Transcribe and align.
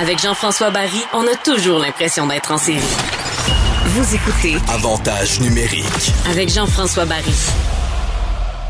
Avec 0.00 0.18
Jean-François 0.20 0.70
Barry, 0.70 1.00
on 1.12 1.20
a 1.26 1.36
toujours 1.44 1.78
l'impression 1.78 2.26
d'être 2.26 2.50
en 2.50 2.56
série. 2.58 2.78
Vous 3.86 4.14
écoutez 4.14 4.54
Avantage 4.72 5.40
numérique. 5.40 5.84
avec 6.30 6.48
Jean-François 6.48 7.04
Barry. 7.04 7.32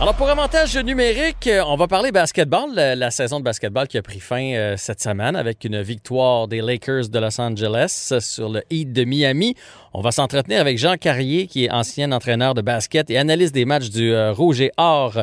Alors, 0.00 0.14
pour 0.14 0.29
avantage 0.29 0.77
numérique, 0.79 1.46
euh, 1.46 1.62
on 1.64 1.77
va 1.77 1.87
parler 1.87 2.11
basketball, 2.11 2.74
la, 2.74 2.96
la 2.96 3.11
saison 3.12 3.38
de 3.38 3.45
basketball 3.45 3.87
qui 3.87 3.98
a 3.98 4.03
pris 4.03 4.19
fin 4.19 4.53
euh, 4.54 4.74
cette 4.77 5.00
semaine 5.00 5.37
avec 5.37 5.62
une 5.64 5.80
victoire 5.80 6.48
des 6.48 6.61
Lakers 6.61 7.09
de 7.09 7.19
Los 7.21 7.41
Angeles 7.41 8.14
sur 8.18 8.48
le 8.48 8.62
Heat 8.70 8.93
de 8.93 9.04
Miami. 9.04 9.54
On 9.95 10.00
va 10.00 10.11
s'entretenir 10.11 10.61
avec 10.61 10.77
Jean 10.77 10.96
Carrier, 10.96 11.46
qui 11.46 11.66
est 11.66 11.70
ancien 11.70 12.11
entraîneur 12.11 12.54
de 12.54 12.62
basket 12.62 13.11
et 13.11 13.18
analyste 13.18 13.54
des 13.54 13.64
matchs 13.64 13.91
du 13.91 14.12
euh, 14.12 14.32
Rouge 14.32 14.61
et 14.61 14.73
Or. 14.77 15.23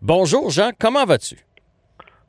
Bonjour, 0.00 0.48
Jean, 0.50 0.70
comment 0.78 1.04
vas-tu? 1.04 1.36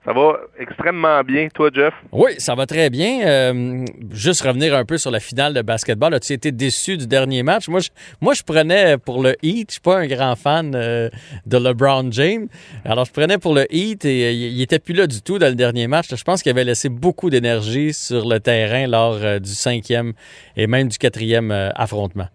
Ça 0.06 0.14
va 0.14 0.40
extrêmement 0.58 1.22
bien, 1.24 1.50
toi, 1.54 1.70
Jeff? 1.74 1.94
Oui, 2.14 2.32
ça 2.38 2.56
va 2.56 2.66
très 2.66 2.90
bien. 2.90 3.28
Euh, 3.28 3.84
juste 4.12 4.42
revenir 4.42 4.74
un 4.74 4.86
peu 4.86 4.98
sur 4.98 5.12
la 5.12 5.20
finale 5.20 5.54
de 5.54 5.62
basketball. 5.62 6.14
As-tu 6.14 6.34
été 6.34 6.54
déçu 6.54 6.96
du 6.96 7.06
dernier 7.06 7.44
match? 7.44 7.68
Moi, 7.68 7.82
je, 7.82 7.90
moi, 8.22 8.34
je 8.34 8.44
prenais 8.44 8.98
pour 8.98 9.22
le 9.22 9.36
Heat. 9.44 9.70
Je 9.70 9.74
suis 9.74 9.82
pas 9.82 9.98
un 9.98 10.08
grand 10.08 10.38
fan 10.38 10.74
euh, 10.74 11.10
de 11.46 11.58
LeBron 11.58 12.10
James. 12.12 12.48
Alors, 12.86 13.04
je 13.04 13.12
prenais 13.12 13.38
pour 13.38 13.54
le 13.54 13.66
Heat 13.70 14.06
et 14.06 14.26
euh, 14.26 14.32
il 14.32 14.62
était 14.62 14.80
plus 14.80 14.94
là 14.94 15.06
du 15.06 15.22
tout 15.22 15.38
dans 15.38 15.50
le 15.50 15.56
dernier 15.56 15.88
match. 15.88 16.08
Je 16.16 16.24
pense 16.24 16.42
qu'il 16.44 16.52
avait 16.52 16.64
laissé 16.64 16.88
beaucoup 16.88 17.30
d'énergie 17.30 17.94
sur 17.94 18.28
le 18.28 18.40
terrain 18.40 18.88
lors 18.88 19.20
euh, 19.22 19.40
du 19.40 19.52
cinquième 19.52 20.14
et 20.56 20.68
même 20.68 20.88
du 20.88 20.98
quatrième 20.98 21.52
euh, 21.52 21.72
affrontement. 21.76 22.28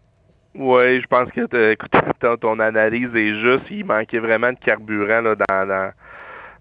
Oui, 0.57 1.01
je 1.01 1.07
pense 1.09 1.31
que 1.33 1.73
écoute, 1.73 1.93
ton, 2.41 2.61
analyse 2.61 3.15
est 3.15 3.41
juste. 3.41 3.65
Il 3.71 3.87
manquait 3.87 4.21
vraiment 4.21 4.53
de 4.53 4.59
carburant 4.59 5.21
là, 5.21 5.35
dans, 5.35 5.67
dans, 5.67 5.75
euh, 5.75 5.91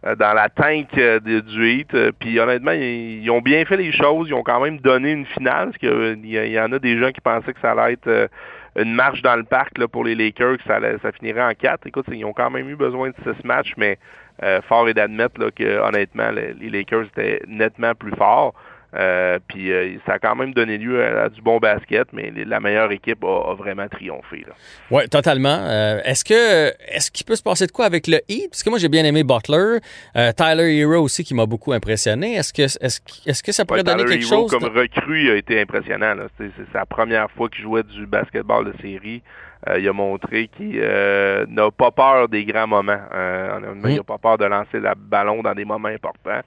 dans 0.04 0.34
la 0.34 0.50
tank 0.50 0.90
euh, 0.98 1.20
du 1.20 1.70
Heat. 1.70 1.94
Euh, 1.94 2.12
Puis 2.18 2.40
honnêtement, 2.40 2.72
ils, 2.72 3.30
ont 3.30 3.42
bien 3.42 3.64
fait 3.66 3.78
les 3.78 3.92
choses. 3.92 4.28
Ils 4.30 4.34
ont 4.34 4.44
quand 4.44 4.60
même 4.60 4.80
donné 4.80 5.12
une 5.12 5.26
finale. 5.26 5.68
Parce 5.68 5.78
que, 5.78 5.88
euh, 5.88 6.16
il 6.22 6.30
y, 6.30 6.60
en 6.60 6.72
a 6.72 6.80
des 6.80 6.98
gens 7.00 7.12
qui 7.12 7.22
pensaient 7.22 7.54
que 7.54 7.60
ça 7.62 7.72
allait 7.72 7.94
être 7.94 8.08
euh, 8.08 8.28
une 8.76 8.94
marche 8.94 9.22
dans 9.22 9.36
le 9.36 9.44
parc 9.44 9.78
là, 9.78 9.88
pour 9.88 10.04
les 10.04 10.16
Lakers, 10.16 10.58
que 10.58 10.64
ça, 10.66 11.12
finirait 11.14 11.44
en 11.44 11.54
quatre. 11.54 11.88
Écoute, 11.88 12.06
ils 12.12 12.26
ont 12.26 12.34
quand 12.34 12.50
même 12.50 12.70
eu 12.70 12.76
besoin 12.76 13.10
de 13.10 13.16
six 13.24 13.46
matchs, 13.46 13.74
mais 13.78 13.98
euh, 14.42 14.62
fort 14.64 14.90
est 14.90 14.94
d'admettre 14.94 15.50
que 15.52 15.80
honnêtement, 15.80 16.32
les 16.32 16.70
Lakers 16.70 17.06
étaient 17.06 17.42
nettement 17.48 17.94
plus 17.96 18.14
forts. 18.16 18.54
Euh, 18.96 19.40
puis 19.48 19.72
euh, 19.72 19.98
ça 20.06 20.14
a 20.14 20.20
quand 20.20 20.36
même 20.36 20.54
donné 20.54 20.78
lieu 20.78 21.04
à, 21.04 21.24
à 21.24 21.30
du 21.30 21.42
bon 21.42 21.58
basket, 21.58 22.08
mais 22.14 22.30
les- 22.30 22.46
la 22.46 22.60
meilleure 22.60 22.92
équipe 22.92 23.24
a, 23.24 23.52
a 23.52 23.56
vraiment 23.56 23.88
triomphé. 23.88 24.46
Oui, 24.92 25.08
totalement. 25.10 25.58
Euh, 25.62 26.00
est-ce 26.06 26.24
que 26.24 26.70
est-ce 26.94 27.10
qu'il 27.10 27.26
peut 27.26 27.36
se 27.36 27.42
passer 27.42 27.66
de 27.66 27.72
quoi 27.72 27.86
avec 27.86 28.06
le 28.08 28.20
Heat? 28.30 28.50
Parce 28.52 28.62
que 28.64 28.70
moi, 28.70 28.78
j'ai 28.78 28.90
bien 28.90 29.04
aimé 29.04 29.24
Butler. 29.24 29.80
Euh, 30.16 30.32
Tyler 30.34 30.76
Hero 30.78 31.02
aussi 31.02 31.24
qui 31.24 31.34
m'a 31.34 31.46
beaucoup 31.48 31.74
impressionné. 31.74 32.36
Est-ce 32.36 32.54
que, 32.54 32.62
est-ce, 32.62 33.00
que- 33.02 33.30
est-ce 33.30 33.42
que 33.42 33.52
ça 33.52 33.66
pourrait 33.66 33.80
Ouais, 33.80 33.84
donner 33.84 34.04
Tyler 34.06 34.20
quelque 34.20 34.32
Hero, 34.32 34.48
chose? 34.48 34.52
comme 34.60 34.70
recrue, 34.78 35.32
a 35.32 35.36
été 35.36 35.60
impressionnant. 35.60 36.14
là. 36.14 36.28
C'est, 36.38 36.52
c'est 36.58 36.72
sa 36.72 36.86
première 36.86 37.32
fois 37.32 37.50
qu'il 37.50 37.64
jouait 37.64 37.84
du 37.84 38.06
basketball 38.06 38.66
de 38.66 38.74
série. 38.82 39.24
Euh, 39.70 39.80
il 39.80 39.88
a 39.88 39.94
montré 39.94 40.50
qu'il 40.50 40.74
euh, 40.76 41.46
n'a 41.50 41.72
pas 41.72 41.90
peur 41.92 42.28
des 42.28 42.44
grands 42.44 42.68
moments. 42.68 43.00
Euh. 43.14 43.60
Il 43.86 43.96
n'a 43.96 44.04
pas 44.04 44.18
peur 44.18 44.38
de 44.38 44.46
lancer 44.46 44.80
le 44.80 44.92
ballon 44.98 45.42
dans 45.42 45.54
des 45.56 45.64
moments 45.66 45.88
importants. 45.88 46.42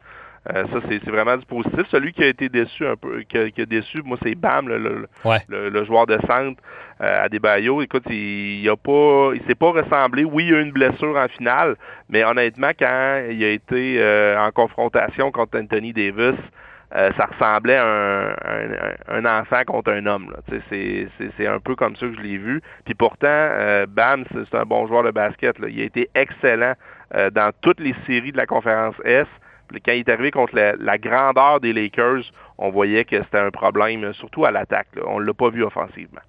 Euh, 0.55 0.65
ça, 0.73 0.79
c'est, 0.89 1.05
vraiment 1.11 1.37
du 1.37 1.45
positif. 1.47 1.83
Celui 1.91 2.13
qui 2.13 2.23
a 2.23 2.29
été 2.29 2.49
déçu 2.49 2.87
un 2.87 2.95
peu, 2.95 3.23
qui 3.23 3.37
a, 3.37 3.51
qui 3.51 3.63
a 3.63 3.67
déçu, 3.67 4.01
moi, 4.05 4.17
c'est 4.23 4.35
Bam, 4.37 4.69
le, 4.69 4.79
le- 4.79 5.09
Ouais. 5.25 5.39
le, 5.49 5.71
le 5.71 5.85
joueur 5.85 6.07
de 6.07 6.19
centre 6.27 6.63
euh, 7.01 7.25
à 7.25 7.29
Desbayo. 7.29 7.83
Écoute, 7.83 8.05
il, 8.09 8.61
il 8.63 8.69
a 8.69 8.77
pas, 8.77 9.33
il 9.35 9.43
s'est 9.49 9.57
pas 9.57 9.71
ressemblé. 9.73 10.25
Oui, 10.25 10.47
il 10.47 10.55
a 10.55 10.59
eu 10.59 10.63
une 10.63 10.71
blessure 10.73 11.17
en 11.17 11.27
finale, 11.29 11.75
mais 12.09 12.23
honnêtement, 12.25 12.71
quand 12.79 13.23
il 13.29 13.43
a 13.45 13.49
été 13.51 13.97
euh, 13.99 14.39
en 14.39 14.51
confrontation 14.53 15.33
contre 15.33 15.59
Anthony 15.59 15.93
Davis, 15.93 16.37
euh, 16.95 17.11
ça 17.19 17.27
ressemblait 17.27 17.75
à 17.77 17.85
un, 17.85 18.31
un- 18.31 19.25
un 19.25 19.41
enfant 19.41 19.63
contre 19.67 19.91
un 19.91 20.07
homme. 20.07 20.33
C'est, 20.71 21.09
un 21.49 21.59
peu 21.59 21.75
comme 21.75 21.97
ça 21.97 22.07
que 22.07 22.15
je 22.15 22.21
l'ai 22.21 22.39
vu. 22.39 22.63
Puis 22.85 22.95
pourtant, 22.95 23.27
euh, 23.27 23.87
Bam, 23.89 24.25
c'est, 24.33 24.45
c'est 24.49 24.57
un 24.57 24.63
bon 24.65 24.87
joueur 24.87 25.03
de 25.03 25.11
basket. 25.11 25.59
là. 25.59 25.67
Il 25.69 25.81
a 25.81 25.85
été 25.85 26.09
excellent 26.15 26.75
euh, 27.17 27.31
dans 27.31 27.51
toutes 27.61 27.81
les 27.81 27.95
séries 28.07 28.31
de 28.31 28.37
la 28.37 28.47
conférence 28.47 28.95
S. 29.05 29.27
Quand 29.85 29.93
il 29.93 30.01
est 30.01 30.09
arrivé 30.09 30.31
contre 30.31 30.55
la, 30.55 30.75
la 30.77 30.99
grandeur 30.99 31.61
des 31.61 31.73
Lakers, 31.73 32.23
on 32.59 32.71
voyait 32.71 33.05
que 33.05 33.23
c'était 33.23 33.39
un 33.39 33.51
problème, 33.51 34.13
surtout 34.15 34.45
à 34.45 34.51
l'attaque. 34.51 34.89
On 35.07 35.21
ne 35.21 35.25
l'a 35.25 35.35
pas 35.35 35.51
vu 35.51 35.65
offensivement. 35.65 36.21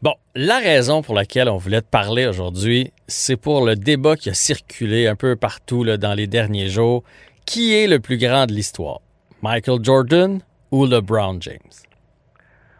Bon, 0.00 0.14
la 0.34 0.58
raison 0.58 1.00
pour 1.00 1.14
laquelle 1.14 1.48
on 1.48 1.58
voulait 1.58 1.80
te 1.80 1.88
parler 1.88 2.26
aujourd'hui, 2.26 2.92
c'est 3.06 3.36
pour 3.36 3.64
le 3.64 3.76
débat 3.76 4.16
qui 4.16 4.30
a 4.30 4.34
circulé 4.34 5.06
un 5.06 5.14
peu 5.14 5.36
partout 5.36 5.84
là, 5.84 5.96
dans 5.96 6.14
les 6.14 6.26
derniers 6.26 6.68
jours. 6.68 7.04
Qui 7.46 7.74
est 7.74 7.86
le 7.86 8.00
plus 8.00 8.18
grand 8.18 8.46
de 8.46 8.52
l'histoire? 8.52 9.00
Michael 9.42 9.78
Jordan 9.82 10.40
ou 10.72 10.86
LeBron 10.86 11.38
James? 11.40 11.72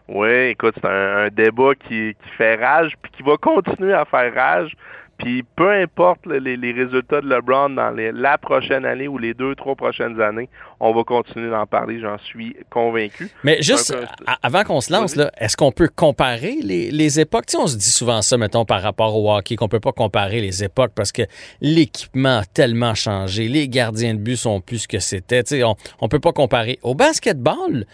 Oui, 0.09 0.49
écoute, 0.49 0.75
c'est 0.81 0.87
un, 0.87 1.25
un 1.25 1.27
débat 1.29 1.75
qui, 1.75 2.13
qui 2.13 2.29
fait 2.37 2.55
rage, 2.55 2.91
puis 3.01 3.11
qui 3.15 3.23
va 3.23 3.37
continuer 3.37 3.93
à 3.93 4.03
faire 4.03 4.33
rage. 4.33 4.75
Puis 5.17 5.43
peu 5.55 5.69
importe 5.71 6.25
les, 6.25 6.57
les 6.57 6.71
résultats 6.71 7.21
de 7.21 7.27
LeBron 7.29 7.69
dans 7.69 7.91
les- 7.91 8.11
la 8.11 8.37
prochaine 8.37 8.83
année 8.83 9.07
ou 9.07 9.17
les 9.17 9.33
deux, 9.33 9.55
trois 9.55 9.75
prochaines 9.75 10.19
années, 10.19 10.49
on 10.79 10.93
va 10.93 11.03
continuer 11.03 11.49
d'en 11.49 11.65
parler, 11.65 11.99
j'en 12.01 12.17
suis 12.17 12.55
convaincu. 12.69 13.29
Mais 13.43 13.61
juste 13.61 13.93
Donc, 13.93 14.01
euh, 14.01 14.31
avant 14.41 14.63
qu'on 14.63 14.81
se 14.81 14.91
lance, 14.91 15.15
là, 15.15 15.31
est-ce 15.37 15.55
qu'on 15.55 15.71
peut 15.71 15.87
comparer 15.87 16.57
les, 16.61 16.91
les 16.91 17.19
époques? 17.19 17.45
Tu 17.45 17.51
sais, 17.51 17.57
on 17.63 17.67
se 17.67 17.77
dit 17.77 17.89
souvent 17.91 18.21
ça, 18.21 18.37
mettons, 18.37 18.65
par 18.65 18.81
rapport 18.81 19.15
au 19.15 19.31
hockey, 19.33 19.55
qu'on 19.55 19.69
peut 19.69 19.79
pas 19.79 19.91
comparer 19.93 20.41
les 20.41 20.63
époques 20.63 20.91
parce 20.95 21.11
que 21.11 21.21
l'équipement 21.61 22.39
a 22.39 22.45
tellement 22.45 22.95
changé. 22.95 23.47
Les 23.47 23.69
gardiens 23.69 24.15
de 24.15 24.19
but 24.19 24.35
sont 24.35 24.61
plus 24.61 24.79
ce 24.79 24.87
que 24.87 24.99
c'était. 24.99 25.43
Tu 25.43 25.57
sais, 25.57 25.63
on, 25.63 25.75
on 26.01 26.09
peut 26.09 26.19
pas 26.19 26.33
comparer. 26.33 26.79
Au 26.81 26.95
basketball, 26.95 27.85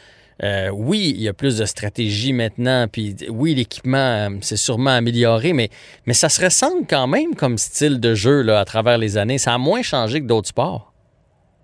euh, 0.44 0.70
oui, 0.74 1.14
il 1.16 1.22
y 1.22 1.28
a 1.28 1.34
plus 1.34 1.58
de 1.58 1.66
stratégie 1.66 2.34
maintenant, 2.34 2.88
puis 2.92 3.16
oui, 3.30 3.56
l'équipement 3.56 3.98
euh, 3.98 4.30
s'est 4.42 4.56
sûrement 4.58 4.92
amélioré, 4.92 5.54
mais, 5.54 5.70
mais 6.08 6.14
ça 6.14 6.30
se 6.30 6.44
ressemble 6.44 6.86
quand 6.90 7.08
même 7.08 7.36
comme 7.36 7.58
style 7.58 8.00
de 8.00 8.14
jeu 8.16 8.42
là, 8.42 8.60
à 8.60 8.66
travers 8.66 8.98
les 8.98 9.18
années. 9.18 9.38
Ça 9.38 9.54
a 9.54 9.58
moins 9.58 9.82
changé 9.82 10.22
que 10.22 10.26
d'autres 10.26 10.48
sports. 10.48 10.94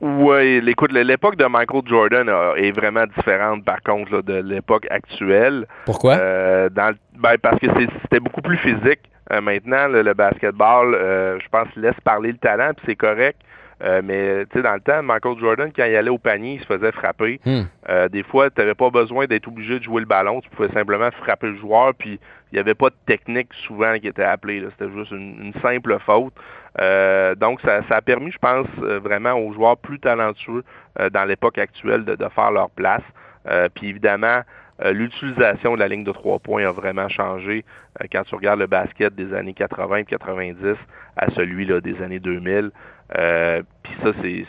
Oui, 0.02 0.62
écoute, 0.68 0.92
l'époque 0.92 1.38
de 1.38 1.46
Michael 1.46 1.82
Jordan 1.88 2.30
est 2.58 2.72
vraiment 2.72 3.06
différente, 3.16 3.64
par 3.64 3.82
contre, 3.82 4.12
là, 4.12 4.22
de 4.22 4.34
l'époque 4.42 4.86
actuelle. 4.90 5.66
Pourquoi? 5.86 6.16
Euh, 6.18 6.70
dans 6.70 6.90
le- 6.90 6.98
ben, 7.18 7.38
parce 7.42 7.58
que 7.60 7.68
c'est- 7.78 7.88
c'était 8.02 8.20
beaucoup 8.20 8.42
plus 8.42 8.58
physique. 8.58 9.00
Euh, 9.32 9.40
maintenant, 9.42 9.88
le, 9.88 10.04
le 10.04 10.14
basketball, 10.14 10.94
euh, 10.94 11.40
je 11.40 11.48
pense, 11.50 11.68
laisse 11.78 11.96
parler 12.04 12.34
le 12.34 12.38
talent, 12.38 12.72
puis 12.76 12.86
c'est 12.90 12.96
correct. 12.96 13.40
Euh, 13.84 14.02
mais 14.04 14.46
tu 14.46 14.58
sais, 14.58 14.64
dans 14.64 14.74
le 14.74 14.80
temps, 14.80 15.04
Michael 15.04 15.38
Jordan, 15.40 15.72
quand 15.76 15.86
il 15.86 15.96
allait 15.96 16.10
au 16.10 16.18
panier, 16.18 16.54
il 16.54 16.60
se 16.62 16.66
faisait 16.66 16.92
frapper. 16.92 17.40
Hmm. 17.46 17.64
Euh, 17.90 18.08
des 18.08 18.24
fois, 18.24 18.50
tu 18.50 18.60
n'avais 18.62 18.74
pas 18.74 18.90
besoin 18.90 19.26
d'être 19.26 19.48
obligé 19.48 19.80
de 19.80 19.84
jouer 19.84 20.02
le 20.02 20.08
ballon. 20.08 20.42
Tu 20.42 20.50
pouvais 20.50 20.70
simplement 20.70 21.10
frapper 21.12 21.48
le 21.48 21.58
joueur, 21.58 21.94
puis 21.94 22.20
il 22.52 22.56
n'y 22.56 22.60
avait 22.60 22.74
pas 22.74 22.90
de 22.90 22.96
technique 23.06 23.54
souvent 23.68 23.98
qui 24.00 24.08
était 24.08 24.24
appelée. 24.24 24.66
C'était 24.72 24.92
juste 24.92 25.12
une, 25.12 25.38
une 25.42 25.62
simple 25.62 25.98
faute. 26.06 26.34
Euh, 26.80 27.36
donc, 27.36 27.62
ça, 27.62 27.82
ça 27.90 27.98
a 27.98 28.02
permis, 28.02 28.32
je 28.32 28.38
pense, 28.38 28.68
euh, 28.82 29.00
vraiment 29.00 29.34
aux 29.34 29.54
joueurs 29.54 29.78
plus 29.78 30.00
talentueux 30.00 30.64
euh, 31.00 31.10
dans 31.10 31.26
l'époque 31.26 31.58
actuelle 31.58 32.06
de, 32.06 32.16
de 32.16 32.28
faire 32.30 32.52
leur 32.52 32.70
place. 32.70 33.04
Euh, 33.48 33.68
puis 33.74 33.90
évidemment, 33.90 34.42
l'utilisation 34.84 35.76
de 35.76 35.80
la 35.80 35.88
ligne 35.88 36.04
de 36.04 36.12
trois 36.12 36.40
points 36.40 36.68
a 36.68 36.72
vraiment 36.72 37.08
changé 37.08 37.64
euh, 38.02 38.06
quand 38.12 38.24
tu 38.24 38.36
regardes 38.36 38.60
le 38.60 38.68
basket 38.68 39.16
des 39.16 39.34
années 39.34 39.54
80 39.54 39.98
et 39.98 40.06
90 40.06 40.76
à 41.18 41.30
celui 41.32 41.66
là, 41.66 41.80
des 41.82 42.02
années 42.02 42.20
2000. 42.20 42.72
Euh, 43.18 43.62
Puis 43.84 43.94
ça, 44.04 44.12
c'est, 44.22 44.46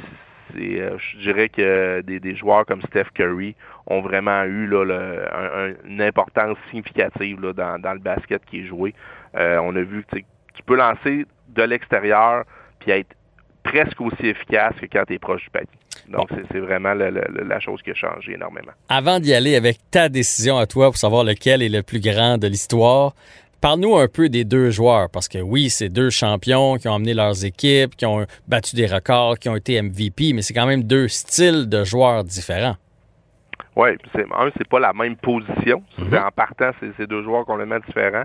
euh, 0.58 0.96
je 0.98 1.18
dirais 1.18 1.48
que 1.48 2.00
des, 2.02 2.20
des 2.20 2.34
joueurs 2.34 2.64
comme 2.64 2.80
Steph 2.82 3.10
Curry 3.14 3.54
ont 3.86 4.00
vraiment 4.00 4.42
eu 4.44 4.66
là, 4.66 4.84
le- 4.84 5.34
un- 5.34 5.68
un- 5.70 5.74
une 5.88 6.00
importance 6.02 6.56
significative 6.70 7.40
là, 7.42 7.52
dans, 7.52 7.78
dans 7.80 7.92
le 7.92 7.98
basket 7.98 8.42
qui 8.46 8.60
est 8.60 8.66
joué. 8.66 8.94
Euh, 9.36 9.58
on 9.62 9.76
a 9.76 9.82
vu 9.82 10.04
que 10.10 10.16
tu 10.18 10.62
peux 10.64 10.76
lancer 10.76 11.26
de 11.48 11.62
l'extérieur 11.62 12.44
puis 12.78 12.90
être 12.92 13.14
presque 13.62 14.00
aussi 14.00 14.26
efficace 14.28 14.74
que 14.80 14.86
quand 14.86 15.04
tu 15.06 15.14
es 15.14 15.18
proche 15.18 15.42
du 15.42 15.50
panier. 15.50 15.68
Donc, 16.08 16.28
c'est, 16.30 16.44
c'est 16.52 16.60
vraiment 16.60 16.94
le- 16.94 17.10
le- 17.10 17.44
la 17.44 17.58
chose 17.60 17.82
qui 17.82 17.90
a 17.90 17.94
changé 17.94 18.32
énormément. 18.34 18.72
Avant 18.88 19.18
d'y 19.18 19.34
aller 19.34 19.56
avec 19.56 19.78
ta 19.90 20.08
décision 20.08 20.56
à 20.56 20.66
toi 20.66 20.86
pour 20.86 20.96
savoir 20.96 21.24
lequel 21.24 21.62
est 21.62 21.68
le 21.68 21.82
plus 21.82 22.00
grand 22.00 22.38
de 22.38 22.46
l'histoire, 22.46 23.14
parle-nous 23.60 23.96
un 23.96 24.08
peu 24.08 24.28
des 24.28 24.44
deux 24.44 24.70
joueurs, 24.70 25.08
parce 25.10 25.28
que 25.28 25.38
oui, 25.38 25.70
c'est 25.70 25.88
deux 25.88 26.10
champions 26.10 26.76
qui 26.76 26.88
ont 26.88 26.94
amené 26.94 27.14
leurs 27.14 27.44
équipes, 27.44 27.96
qui 27.96 28.06
ont 28.06 28.26
battu 28.48 28.76
des 28.76 28.86
records, 28.86 29.38
qui 29.38 29.48
ont 29.48 29.56
été 29.56 29.80
MVP, 29.80 30.32
mais 30.34 30.42
c'est 30.42 30.54
quand 30.54 30.66
même 30.66 30.82
deux 30.82 31.08
styles 31.08 31.68
de 31.68 31.84
joueurs 31.84 32.24
différents. 32.24 32.76
Oui, 33.74 33.90
c'est 34.14 34.24
un, 34.34 34.50
c'est 34.56 34.68
pas 34.68 34.80
la 34.80 34.92
même 34.92 35.16
position. 35.16 35.82
Mhm. 35.98 36.14
En 36.14 36.30
partant, 36.34 36.70
c'est 36.80 37.06
deux 37.06 37.22
joueurs 37.22 37.44
complètement 37.44 37.78
différents. 37.86 38.24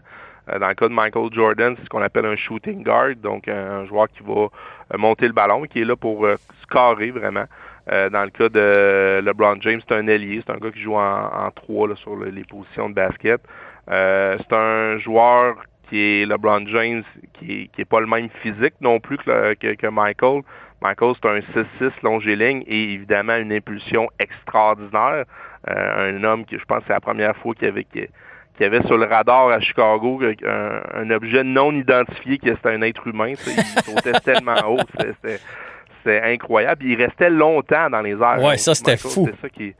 Euh, 0.50 0.60
dans 0.60 0.70
le 0.70 0.74
cas 0.76 0.88
de 0.88 0.94
Michael 0.94 1.30
Jordan, 1.32 1.76
c'est 1.78 1.84
ce 1.84 1.90
qu'on 1.90 2.02
appelle 2.02 2.26
un 2.26 2.36
shooting 2.36 2.84
guard, 2.84 3.16
donc 3.22 3.48
un, 3.48 3.86
joueur 3.86 4.08
qui 4.10 4.24
va 4.24 4.34
euh, 4.44 4.98
monter 4.98 5.28
le 5.28 5.34
ballon, 5.34 5.64
qui 5.64 5.82
est 5.82 5.86
là 5.86 5.96
pour 5.96 6.26
euh, 6.26 6.36
scorer 6.64 7.12
vraiment. 7.12 7.46
Euh, 7.92 8.10
dans 8.10 8.24
le 8.24 8.30
cas 8.30 8.48
de 8.50 9.22
LeBron 9.26 9.58
James, 9.62 9.82
c'est 9.88 9.96
un 9.96 10.08
ailier, 10.08 10.42
c'est 10.46 10.54
un 10.54 10.58
gars 10.58 10.72
qui 10.72 10.80
joue 10.82 10.96
en, 10.96 11.26
en 11.26 11.52
trois 11.52 11.88
là, 11.88 11.96
sur 11.96 12.16
le- 12.16 12.30
les 12.30 12.44
positions 12.44 12.90
de 12.90 12.96
basket. 12.96 13.42
Euh, 13.92 14.38
c'est 14.40 14.56
un 14.56 14.98
joueur 15.00 15.56
qui 15.90 16.00
est 16.00 16.26
LeBron 16.26 16.66
James, 16.68 17.04
qui 17.34 17.70
est, 17.78 17.86
pas 17.86 18.00
le 18.00 18.08
même 18.08 18.30
physique 18.42 18.76
non 18.80 19.00
plus 19.00 19.18
que, 19.18 19.54
que, 19.54 19.88
Michael. 19.88 20.42
Michael, 20.82 21.14
c'est 21.22 21.30
un 21.30 21.64
6-6 21.82 21.92
longiligne 22.02 22.64
et 22.66 22.94
évidemment 22.94 23.36
une 23.36 23.52
impulsion 23.52 24.08
extraordinaire. 24.18 25.26
Euh, 25.70 26.10
un 26.10 26.24
homme 26.24 26.46
qui, 26.46 26.58
je 26.58 26.64
pense, 26.66 26.82
c'est 26.88 26.94
la 26.94 27.02
première 27.02 27.36
fois 27.36 27.54
qu'il 27.54 27.68
avait, 27.68 27.84
qu'il 27.84 28.66
avait 28.66 28.82
sur 28.84 28.98
le 28.98 29.06
radar 29.06 29.50
à 29.50 29.60
Chicago 29.60 30.22
un, 30.24 31.10
objet 31.12 31.44
non 31.44 31.74
identifié 31.74 32.38
qui 32.38 32.50
était 32.50 32.70
un 32.70 32.82
être 32.82 33.06
humain. 33.06 33.34
Il 33.46 33.84
sautait 33.84 34.14
tellement 34.24 34.56
haut. 34.66 34.80
C'était 34.98 36.22
incroyable. 36.24 36.84
Il 36.86 36.96
restait 36.96 37.30
longtemps 37.30 37.90
dans 37.90 38.02
les 38.02 38.14
airs. 38.14 38.42
Ouais, 38.42 38.58
ça, 38.58 38.74
c'était 38.74 38.98
fou. 38.98 39.30
C'est 39.30 39.42
ça 39.42 39.50
qui 39.50 39.76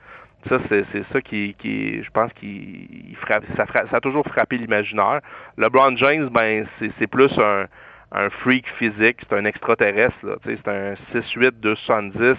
ça, 0.50 0.60
c'est 0.70 1.04
ça 1.12 1.22
qui, 1.22 1.56
je 1.64 2.10
pense, 2.12 2.32
qui 2.34 3.16
ça, 3.28 3.40
ça, 3.74 3.84
a 3.92 4.00
toujours 4.00 4.26
frappé 4.26 4.58
l'imaginaire. 4.58 5.22
LeBron 5.58 5.96
James, 5.98 6.30
ben, 6.30 6.66
c'est 6.80 7.08
plus 7.08 7.32
un, 7.38 7.66
un 8.12 8.30
freak 8.30 8.66
physique, 8.78 9.18
c'est 9.22 9.36
un 9.36 9.46
extraterrestre. 9.46 10.16
C'est 10.46 10.68
un 10.68 10.94
6'8", 11.14 11.52
270 11.62 12.36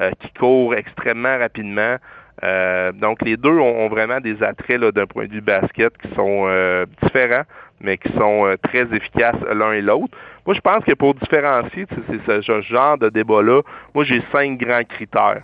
euh, 0.00 0.10
qui 0.20 0.32
court 0.34 0.74
extrêmement 0.74 1.38
rapidement. 1.38 1.96
Euh, 2.44 2.92
donc 2.92 3.22
les 3.22 3.36
deux 3.36 3.56
ont, 3.58 3.88
vraiment 3.88 4.20
des 4.20 4.42
attraits 4.42 4.80
d'un 4.80 5.06
point 5.06 5.26
de 5.26 5.32
vue 5.32 5.40
basket 5.40 5.96
qui 5.98 6.08
sont 6.14 6.44
euh, 6.46 6.86
différents, 7.02 7.44
mais 7.80 7.98
qui 7.98 8.10
sont 8.14 8.46
euh, 8.46 8.56
très 8.62 8.86
efficaces 8.94 9.40
l'un 9.52 9.72
et 9.72 9.82
l'autre. 9.82 10.16
Moi, 10.44 10.54
je 10.54 10.60
pense 10.60 10.84
que 10.84 10.92
pour 10.94 11.14
différencier 11.14 11.86
c'est 12.26 12.42
ce 12.42 12.60
genre 12.62 12.98
de 12.98 13.08
débat-là, 13.08 13.62
moi 13.94 14.04
j'ai 14.04 14.22
cinq 14.32 14.58
grands 14.58 14.82
critères 14.84 15.42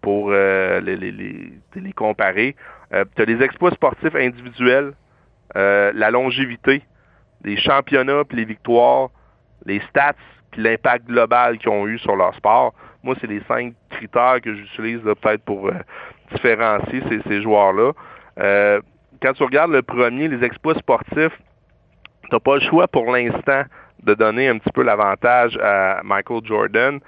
pour 0.00 0.30
les, 0.32 0.80
les, 0.80 1.12
les, 1.12 1.52
les, 1.76 1.92
comparer. 1.92 2.56
tu 2.90 3.22
as 3.22 3.24
les 3.24 3.42
exploits 3.42 3.70
sportifs 3.70 4.16
individuels, 4.16 4.92
la 5.54 6.10
longévité, 6.10 6.82
les 7.44 7.56
championnats 7.56 8.24
puis 8.24 8.38
les 8.38 8.44
victoires, 8.44 9.10
les 9.64 9.80
stats 9.90 10.14
puis 10.50 10.62
l'impact 10.62 11.06
global 11.06 11.58
qu'ils 11.58 11.70
ont 11.70 11.86
eu 11.86 11.98
sur 11.98 12.16
leur 12.16 12.34
sport. 12.34 12.74
Moi, 13.02 13.14
c'est 13.20 13.26
les 13.26 13.42
cinq 13.46 13.74
critères 13.90 14.40
que 14.42 14.54
j'utilise 14.54 15.00
peut-être 15.02 15.44
pour 15.44 15.68
euh, 15.68 15.74
différencier 16.32 17.02
ces, 17.26 17.42
joueurs-là. 17.42 17.92
Euh, 18.38 18.80
quand 19.22 19.32
tu 19.34 19.42
regardes 19.42 19.72
le 19.72 19.82
premier, 19.82 20.28
les 20.28 20.44
exploits 20.44 20.74
sportifs, 20.74 21.38
tu 22.22 22.28
n'as 22.32 22.40
pas 22.40 22.56
le 22.56 22.60
choix 22.60 22.88
pour 22.88 23.12
l'instant 23.12 23.62
de 24.02 24.14
donner 24.14 24.48
un 24.48 24.58
petit 24.58 24.72
peu 24.72 24.82
l'avantage 24.82 25.58
à 25.62 26.00
Michael 26.04 26.40
Jordan. 26.44 27.00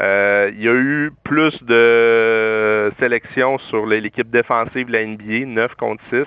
Euh, 0.00 0.50
il 0.54 0.62
y 0.62 0.68
a 0.68 0.74
eu 0.74 1.12
plus 1.24 1.62
de 1.64 2.92
sélections 3.00 3.58
sur 3.58 3.86
l'équipe 3.86 4.30
défensive 4.30 4.86
de 4.86 4.92
la 4.92 5.04
NBA, 5.04 5.46
9 5.46 5.74
contre 5.74 6.02
6. 6.10 6.24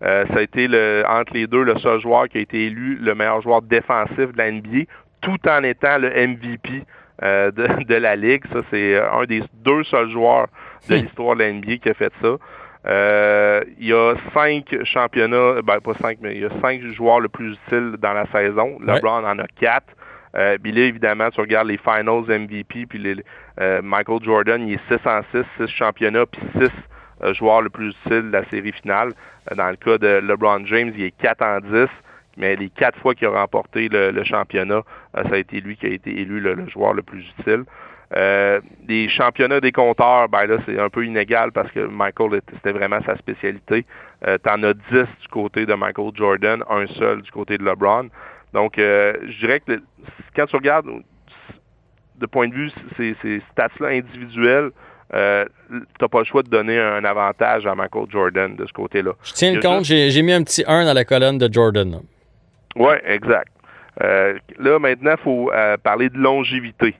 ça 0.00 0.24
a 0.36 0.40
été 0.40 0.66
le, 0.66 1.04
entre 1.08 1.32
les 1.34 1.46
deux 1.46 1.62
le 1.62 1.78
seul 1.78 2.00
joueur 2.00 2.28
qui 2.28 2.38
a 2.38 2.40
été 2.40 2.66
élu 2.66 2.98
le 3.00 3.14
meilleur 3.14 3.40
joueur 3.40 3.62
défensif 3.62 4.32
de 4.32 4.38
la 4.38 4.50
NBA, 4.50 4.84
tout 5.20 5.38
en 5.48 5.62
étant 5.62 5.98
le 5.98 6.10
MVP 6.10 6.82
euh, 7.22 7.52
de, 7.52 7.94
la 7.94 8.16
Ligue. 8.16 8.42
Ça, 8.52 8.60
c'est 8.70 8.96
euh, 8.96 9.12
un 9.12 9.24
des 9.24 9.42
deux 9.62 9.84
seuls 9.84 10.10
joueurs 10.10 10.48
de 10.88 10.96
hmm. 10.96 11.02
l'histoire 11.02 11.36
de 11.36 11.44
la 11.44 11.52
NBA 11.52 11.76
qui 11.76 11.88
a 11.88 11.94
fait 11.94 12.12
ça. 12.20 12.36
Euh, 12.86 13.62
il 13.78 13.86
y 13.86 13.92
a 13.92 14.14
cinq 14.34 14.76
championnats, 14.84 15.62
ben 15.62 15.80
pas 15.80 15.94
cinq, 15.94 16.18
mais 16.20 16.34
il 16.34 16.42
y 16.42 16.44
a 16.44 16.50
cinq 16.60 16.82
joueurs 16.92 17.20
le 17.20 17.28
plus 17.28 17.52
utiles 17.52 17.96
dans 17.98 18.12
la 18.12 18.26
saison. 18.26 18.78
LeBron 18.80 19.24
en 19.24 19.38
a 19.38 19.46
quatre. 19.58 19.94
Euh, 20.36 20.58
puis 20.62 20.72
là, 20.72 20.82
évidemment, 20.82 21.30
tu 21.30 21.40
regardes 21.40 21.68
les 21.68 21.78
Finals 21.78 22.24
MVP, 22.28 22.86
puis 22.86 22.98
les, 22.98 23.16
Michael 23.82 24.18
Jordan, 24.22 24.66
il 24.66 24.74
est 24.74 24.88
6 24.88 25.06
en 25.06 25.20
6, 25.32 25.44
6 25.58 25.68
championnats, 25.68 26.26
puis 26.26 26.42
6 27.22 27.34
joueurs 27.34 27.62
le 27.62 27.70
plus 27.70 27.90
utiles 28.04 28.30
de 28.30 28.32
la 28.32 28.44
série 28.50 28.72
finale. 28.72 29.12
dans 29.54 29.70
le 29.70 29.76
cas 29.76 29.96
de 29.96 30.20
LeBron 30.26 30.66
James, 30.66 30.92
il 30.96 31.04
est 31.04 31.16
4 31.22 31.42
en 31.42 31.60
10 31.60 31.88
mais 32.36 32.56
les 32.56 32.70
quatre 32.70 32.98
fois 32.98 33.14
qu'il 33.14 33.26
a 33.28 33.30
remporté 33.30 33.88
le, 33.88 34.24
championnat, 34.24 34.82
euh, 35.16 35.22
ça 35.24 35.34
a 35.34 35.38
été 35.38 35.60
lui 35.60 35.76
qui 35.76 35.86
a 35.86 35.90
été 35.90 36.10
élu 36.10 36.40
le, 36.40 36.68
joueur 36.68 36.94
le 36.94 37.02
plus 37.02 37.24
utile. 37.38 37.64
Euh, 38.16 38.60
les 38.86 39.08
championnats 39.08 39.60
des 39.60 39.72
compteurs, 39.72 40.28
ben 40.28 40.46
là, 40.46 40.58
c'est 40.66 40.78
un 40.78 40.88
peu 40.88 41.04
inégal 41.04 41.52
parce 41.52 41.70
que 41.72 41.80
Michael, 41.80 42.40
c'était 42.52 42.72
vraiment 42.72 43.00
sa 43.04 43.16
spécialité. 43.16 43.84
Euh, 44.26 44.38
T'en 44.38 44.62
as 44.62 44.74
10 44.74 44.80
du 44.92 45.28
côté 45.30 45.66
de 45.66 45.74
Michael 45.74 46.10
Jordan, 46.14 46.62
un 46.70 46.86
seul 46.98 47.22
du 47.22 47.30
côté 47.30 47.58
de 47.58 47.64
LeBron. 47.64 48.08
Donc, 48.52 48.78
euh, 48.78 49.14
je 49.26 49.38
dirais 49.38 49.60
que 49.60 49.82
quand 50.36 50.46
tu 50.46 50.56
regardes 50.56 50.86
de 52.16 52.26
point 52.26 52.48
de 52.48 52.54
vue 52.54 52.70
ces, 52.96 53.16
ces 53.20 53.42
stats-là 53.52 53.88
individuels, 53.88 54.70
euh, 55.12 55.44
t'as 55.98 56.08
pas 56.08 56.20
le 56.20 56.24
choix 56.24 56.42
de 56.42 56.48
donner 56.48 56.78
un 56.78 57.04
avantage 57.04 57.66
à 57.66 57.74
Michael 57.74 58.06
Jordan 58.10 58.56
de 58.56 58.66
ce 58.66 58.72
côté-là. 58.72 59.12
Je 59.22 59.32
tiens 59.32 59.52
le 59.52 59.60
compte, 59.60 59.84
j'ai 59.84 60.22
mis 60.22 60.32
un 60.32 60.42
petit 60.42 60.64
1 60.66 60.84
dans 60.84 60.92
la 60.92 61.04
colonne 61.04 61.38
de 61.38 61.52
Jordan. 61.52 62.00
Oui, 62.76 62.94
exact. 63.04 63.52
Euh, 64.02 64.38
là, 64.58 64.78
maintenant, 64.78 65.14
il 65.18 65.22
faut 65.22 65.50
euh, 65.52 65.76
parler 65.76 66.08
de 66.08 66.18
longévité. 66.18 66.94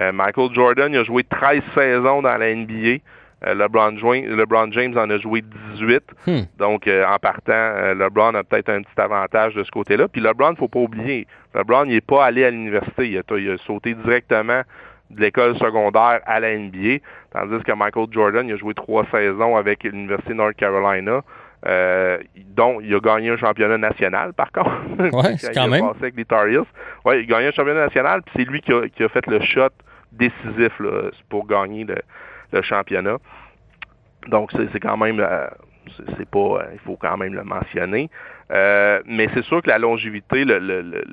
Euh, 0.00 0.12
Michael 0.12 0.52
Jordan 0.52 0.92
il 0.92 0.98
a 0.98 1.04
joué 1.04 1.24
13 1.24 1.62
saisons 1.74 2.22
dans 2.22 2.36
la 2.36 2.54
NBA. 2.54 2.98
LeBron, 3.40 3.92
LeBron, 3.92 4.72
James 4.72 4.98
en 4.98 5.08
a 5.10 5.18
joué 5.18 5.44
18. 5.74 6.02
Hmm. 6.26 6.40
Donc, 6.58 6.88
en 6.88 7.16
partant, 7.20 7.94
LeBron 7.94 8.34
a 8.34 8.42
peut-être 8.42 8.68
un 8.68 8.82
petit 8.82 9.00
avantage 9.00 9.54
de 9.54 9.62
ce 9.62 9.70
côté-là. 9.70 10.08
Puis 10.08 10.20
LeBron, 10.20 10.48
il 10.48 10.52
ne 10.52 10.56
faut 10.56 10.66
pas 10.66 10.80
oublier, 10.80 11.28
LeBron 11.54 11.84
n'est 11.84 12.00
pas 12.00 12.24
allé 12.24 12.44
à 12.44 12.50
l'université. 12.50 13.06
Il, 13.06 13.22
il 13.38 13.50
a, 13.50 13.58
sauté 13.58 13.94
directement 13.94 14.62
de 15.10 15.20
l'école 15.20 15.56
secondaire 15.56 16.20
à 16.26 16.40
la 16.40 16.56
NBA, 16.56 16.98
tandis 17.30 17.62
que 17.62 17.72
Michael 17.72 18.06
Jordan 18.10 18.48
il 18.48 18.54
a 18.54 18.56
joué 18.56 18.74
trois 18.74 19.06
saisons 19.12 19.56
avec 19.56 19.84
l'Université 19.84 20.34
North 20.34 20.56
Carolina. 20.56 21.22
Euh, 21.66 22.18
dont 22.54 22.80
il 22.80 22.94
a 22.94 23.00
gagné 23.00 23.30
un 23.30 23.36
championnat 23.36 23.78
national, 23.78 24.32
par 24.32 24.52
contre. 24.52 24.70
Oui, 24.98 25.24
c'est 25.38 25.52
quand 25.52 25.66
même. 25.66 25.84
avec 25.84 26.16
les 26.16 26.24
Tar 26.24 26.44
Ouais, 27.04 27.20
il 27.20 27.22
a 27.22 27.22
gagné 27.24 27.48
un 27.48 27.52
championnat 27.52 27.86
national, 27.86 28.22
puis 28.22 28.34
c'est 28.36 28.48
lui 28.48 28.60
qui 28.60 28.72
a, 28.72 28.88
qui 28.88 29.02
a, 29.02 29.08
fait 29.08 29.26
le 29.26 29.40
shot 29.40 29.70
décisif 30.12 30.78
là, 30.78 31.10
pour 31.28 31.46
gagner 31.46 31.84
le, 31.84 32.62
championnat. 32.62 33.16
Donc, 34.28 34.52
c'est 34.52 34.80
quand 34.80 34.96
même, 34.96 35.18
euh, 35.18 35.48
c'est 36.16 36.28
pas, 36.28 36.38
euh, 36.38 36.62
il 36.72 36.78
faut 36.80 36.96
quand 36.96 37.16
même 37.16 37.34
le 37.34 37.42
mentionner. 37.42 38.08
Euh, 38.52 39.00
mais 39.04 39.28
c'est 39.34 39.44
sûr 39.44 39.60
que 39.60 39.68
la 39.68 39.78
longévité, 39.78 40.44
le, 40.44 40.58
le, 40.58 40.80
le, 40.80 41.04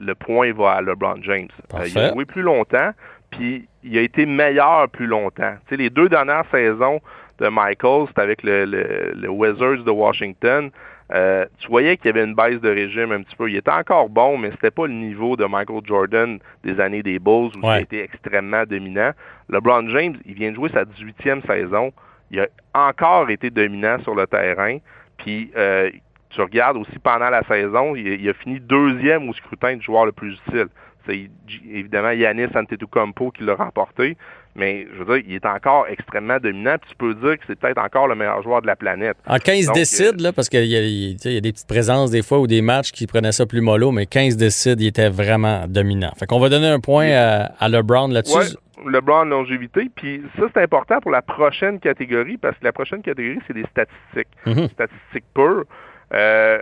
le, 0.00 0.14
point 0.14 0.52
va 0.52 0.72
à 0.72 0.82
LeBron 0.82 1.22
James. 1.22 1.48
il 1.86 1.98
a 1.98 2.12
joué 2.12 2.24
plus 2.24 2.42
longtemps, 2.42 2.90
puis 3.30 3.68
il 3.84 3.96
a 3.96 4.02
été 4.02 4.26
meilleur 4.26 4.88
plus 4.88 5.06
longtemps. 5.06 5.54
Tu 5.66 5.70
sais, 5.70 5.76
les 5.76 5.90
deux 5.90 6.08
dernières 6.08 6.44
saisons, 6.50 7.00
de 7.38 7.48
Michael, 7.48 8.06
c'était 8.08 8.22
avec 8.22 8.42
le, 8.42 8.64
le, 8.64 9.28
Wizards 9.28 9.84
de 9.84 9.90
Washington. 9.90 10.70
Euh, 11.10 11.46
tu 11.58 11.68
voyais 11.68 11.96
qu'il 11.96 12.06
y 12.06 12.08
avait 12.10 12.24
une 12.24 12.34
baisse 12.34 12.60
de 12.60 12.68
régime 12.68 13.12
un 13.12 13.22
petit 13.22 13.36
peu. 13.36 13.50
Il 13.50 13.56
était 13.56 13.70
encore 13.70 14.10
bon, 14.10 14.36
mais 14.36 14.50
c'était 14.50 14.70
pas 14.70 14.86
le 14.86 14.92
niveau 14.92 15.36
de 15.36 15.46
Michael 15.46 15.80
Jordan 15.84 16.38
des 16.64 16.80
années 16.80 17.02
des 17.02 17.18
Bulls 17.18 17.50
où 17.56 17.60
il 17.62 17.68
a 17.68 17.80
été 17.80 18.02
extrêmement 18.02 18.64
dominant. 18.64 19.12
LeBron 19.48 19.88
James, 19.88 20.16
il 20.26 20.34
vient 20.34 20.50
de 20.50 20.56
jouer 20.56 20.68
sa 20.70 20.84
18e 20.84 21.46
saison. 21.46 21.92
Il 22.30 22.40
a 22.40 22.48
encore 22.74 23.30
été 23.30 23.48
dominant 23.48 23.98
sur 24.02 24.14
le 24.14 24.26
terrain. 24.26 24.78
Puis 25.16 25.50
euh, 25.56 25.90
tu 26.30 26.40
regardes 26.42 26.76
aussi 26.76 26.98
pendant 26.98 27.30
la 27.30 27.42
saison, 27.44 27.96
il, 27.96 28.28
a 28.28 28.34
fini 28.34 28.60
deuxième 28.60 29.28
au 29.28 29.32
scrutin 29.32 29.76
du 29.76 29.82
joueur 29.84 30.04
le 30.04 30.12
plus 30.12 30.34
utile. 30.46 30.68
C'est 31.06 31.30
évidemment 31.70 32.10
Yanis 32.10 32.54
Antetokounmpo 32.54 33.30
qui 33.30 33.44
l'a 33.44 33.54
remporté, 33.54 34.16
mais 34.58 34.86
je 34.92 35.02
veux 35.02 35.14
dire, 35.14 35.24
il 35.28 35.34
est 35.34 35.46
encore 35.46 35.86
extrêmement 35.88 36.38
dominant. 36.38 36.76
Puis 36.80 36.90
tu 36.90 36.96
peux 36.96 37.14
dire 37.14 37.38
que 37.38 37.44
c'est 37.46 37.58
peut-être 37.58 37.78
encore 37.78 38.08
le 38.08 38.14
meilleur 38.14 38.42
joueur 38.42 38.60
de 38.60 38.66
la 38.66 38.76
planète. 38.76 39.16
En 39.26 39.38
15 39.38 39.72
décide, 39.72 40.20
là, 40.20 40.32
parce 40.32 40.48
qu'il 40.48 40.64
y, 40.64 40.74
y, 40.74 41.36
a 41.36 41.40
des 41.40 41.52
petites 41.52 41.68
présences 41.68 42.10
des 42.10 42.22
fois 42.22 42.40
ou 42.40 42.46
des 42.46 42.60
matchs 42.60 42.92
qui 42.92 43.06
prenaient 43.06 43.32
ça 43.32 43.46
plus 43.46 43.60
mollo, 43.60 43.92
mais 43.92 44.06
15 44.06 44.36
décide, 44.36 44.80
il 44.80 44.88
était 44.88 45.08
vraiment 45.08 45.66
dominant. 45.68 46.12
Fait 46.18 46.26
qu'on 46.26 46.40
va 46.40 46.48
donner 46.48 46.68
un 46.68 46.80
point 46.80 47.10
à, 47.10 47.68
LeBron 47.68 48.08
là-dessus. 48.08 48.36
Ouais, 48.36 48.90
LeBron 48.90 49.24
longévité. 49.24 49.88
Puis 49.94 50.22
ça, 50.36 50.44
c'est 50.52 50.62
important 50.62 51.00
pour 51.00 51.10
la 51.10 51.22
prochaine 51.22 51.78
catégorie, 51.78 52.36
parce 52.36 52.58
que 52.58 52.64
la 52.64 52.72
prochaine 52.72 53.02
catégorie, 53.02 53.40
c'est 53.46 53.54
des 53.54 53.66
statistiques. 53.70 54.34
Mm-hmm. 54.46 54.70
Statistiques 54.72 55.24
pures. 55.34 55.64
Euh, 56.12 56.58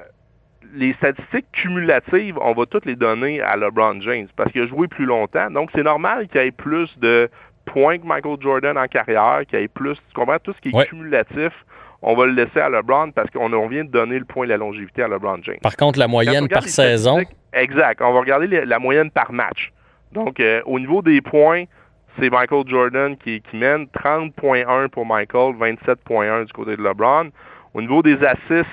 les 0.74 0.92
statistiques 0.94 1.46
cumulatives, 1.52 2.36
on 2.40 2.52
va 2.52 2.66
toutes 2.66 2.86
les 2.86 2.96
donner 2.96 3.40
à 3.40 3.56
LeBron 3.56 4.00
James 4.00 4.26
parce 4.36 4.52
qu'il 4.52 4.62
a 4.62 4.66
joué 4.66 4.88
plus 4.88 5.06
longtemps. 5.06 5.50
Donc, 5.50 5.70
c'est 5.74 5.82
normal 5.82 6.28
qu'il 6.28 6.40
y 6.40 6.44
ait 6.44 6.50
plus 6.50 6.98
de 6.98 7.30
points 7.66 7.98
que 7.98 8.06
Michael 8.06 8.36
Jordan 8.40 8.78
en 8.78 8.86
carrière, 8.86 9.42
qu'il 9.46 9.58
ait 9.58 9.68
plus, 9.68 9.94
tu 9.94 10.14
comprends, 10.14 10.38
tout 10.42 10.54
ce 10.54 10.60
qui 10.60 10.76
est 10.76 10.86
cumulatif, 10.86 11.52
on 12.02 12.14
va 12.14 12.26
le 12.26 12.32
laisser 12.32 12.60
à 12.60 12.68
LeBron 12.68 13.10
parce 13.10 13.30
qu'on 13.30 13.68
vient 13.68 13.84
de 13.84 13.90
donner 13.90 14.18
le 14.18 14.24
point 14.24 14.46
de 14.46 14.50
la 14.50 14.56
longévité 14.56 15.02
à 15.02 15.08
LeBron 15.08 15.38
James. 15.42 15.58
Par 15.62 15.76
contre, 15.76 15.98
la 15.98 16.08
moyenne 16.08 16.48
par 16.48 16.62
saison. 16.62 17.20
Exact. 17.52 18.00
On 18.02 18.12
va 18.12 18.20
regarder 18.20 18.64
la 18.64 18.78
moyenne 18.78 19.10
par 19.10 19.32
match. 19.32 19.72
Donc, 20.12 20.40
euh, 20.40 20.62
au 20.66 20.78
niveau 20.78 21.02
des 21.02 21.20
points, 21.20 21.64
c'est 22.18 22.30
Michael 22.30 22.64
Jordan 22.66 23.16
qui, 23.16 23.40
qui 23.42 23.56
mène 23.56 23.86
30.1 23.86 24.88
pour 24.88 25.06
Michael, 25.06 25.54
27.1 25.54 26.44
du 26.44 26.52
côté 26.52 26.76
de 26.76 26.82
LeBron. 26.82 27.30
Au 27.74 27.80
niveau 27.80 28.02
des 28.02 28.18
assists, 28.24 28.70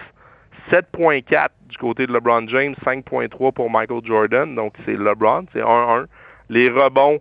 7.4 0.72 1.50
du 1.68 1.78
côté 1.78 2.08
de 2.08 2.14
LeBron 2.14 2.48
James, 2.48 2.76
5.3 2.86 3.52
pour 3.52 3.70
Michael 3.70 4.02
Jordan. 4.04 4.56
Donc, 4.56 4.74
c'est 4.86 4.96
LeBron, 4.96 5.46
c'est 5.54 5.62
1-1. 5.62 6.06
Les 6.50 6.70
rebonds, 6.70 7.20